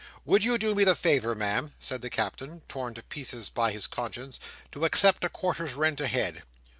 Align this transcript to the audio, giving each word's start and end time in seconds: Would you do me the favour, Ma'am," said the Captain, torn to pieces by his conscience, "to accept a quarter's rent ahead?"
Would 0.25 0.43
you 0.43 0.57
do 0.57 0.73
me 0.73 0.83
the 0.83 0.95
favour, 0.95 1.35
Ma'am," 1.35 1.73
said 1.79 2.01
the 2.01 2.09
Captain, 2.09 2.61
torn 2.67 2.95
to 2.95 3.03
pieces 3.03 3.49
by 3.51 3.71
his 3.71 3.85
conscience, 3.85 4.39
"to 4.71 4.83
accept 4.83 5.23
a 5.23 5.29
quarter's 5.29 5.75
rent 5.75 6.01
ahead?" 6.01 6.41